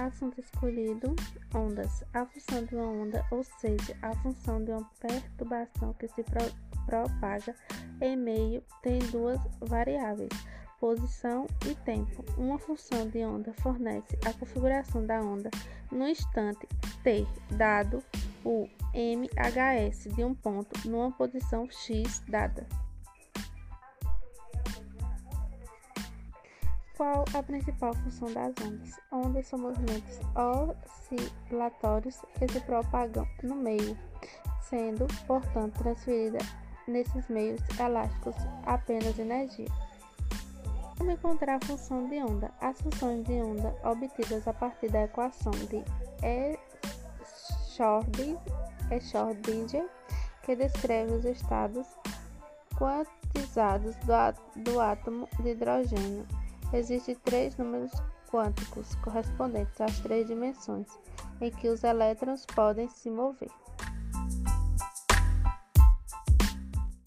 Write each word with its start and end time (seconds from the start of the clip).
Assunto 0.00 0.40
escolhido: 0.40 1.14
ondas. 1.54 2.02
A 2.14 2.24
função 2.24 2.64
de 2.64 2.74
uma 2.74 2.86
onda, 2.86 3.22
ou 3.30 3.44
seja, 3.44 3.94
a 4.00 4.14
função 4.16 4.64
de 4.64 4.70
uma 4.70 4.88
perturbação 4.98 5.92
que 5.92 6.08
se 6.08 6.22
pro 6.22 6.50
propaga 6.86 7.54
em 8.00 8.16
meio, 8.16 8.64
tem 8.82 8.98
duas 9.10 9.38
variáveis, 9.60 10.30
posição 10.80 11.46
e 11.66 11.74
tempo. 11.84 12.24
Uma 12.38 12.58
função 12.58 13.08
de 13.08 13.22
onda 13.24 13.52
fornece 13.62 14.18
a 14.24 14.32
configuração 14.32 15.04
da 15.04 15.20
onda 15.20 15.50
no 15.92 16.08
instante 16.08 16.66
t, 17.04 17.26
dado 17.50 18.02
o 18.42 18.66
MHS 18.94 20.14
de 20.14 20.24
um 20.24 20.34
ponto 20.34 20.88
numa 20.88 21.12
posição 21.12 21.70
x 21.70 22.20
dada. 22.26 22.66
Qual 27.00 27.24
a 27.32 27.42
principal 27.42 27.94
função 27.94 28.30
das 28.30 28.52
ondas? 28.62 29.00
Ondas 29.10 29.46
são 29.46 29.58
movimentos 29.58 30.20
oscilatórios 30.36 32.20
que 32.38 32.46
se 32.52 32.60
propagam 32.60 33.26
no 33.42 33.56
meio, 33.56 33.96
sendo, 34.60 35.06
portanto, 35.26 35.78
transferida 35.78 36.36
nesses 36.86 37.26
meios 37.30 37.62
elásticos 37.78 38.34
apenas 38.66 39.18
energia. 39.18 39.68
Como 40.98 41.10
encontrar 41.10 41.54
a 41.54 41.66
função 41.66 42.06
de 42.06 42.22
onda? 42.22 42.52
As 42.60 42.78
funções 42.82 43.24
de 43.24 43.40
onda 43.40 43.74
obtidas 43.82 44.46
a 44.46 44.52
partir 44.52 44.90
da 44.90 45.04
equação 45.04 45.52
de 45.52 45.82
Schrödinger, 49.00 49.88
que 50.42 50.54
descreve 50.54 51.14
os 51.14 51.24
estados 51.24 51.86
quantizados 52.76 53.96
do, 54.04 54.62
do 54.64 54.78
átomo 54.78 55.26
de 55.38 55.52
hidrogênio 55.52 56.26
Existem 56.72 57.16
três 57.24 57.56
números 57.56 57.90
quânticos 58.30 58.94
correspondentes 58.96 59.80
às 59.80 59.98
três 60.00 60.26
dimensões 60.26 60.86
em 61.40 61.50
que 61.50 61.68
os 61.68 61.82
elétrons 61.82 62.46
podem 62.46 62.88
se 62.88 63.10
mover. 63.10 63.50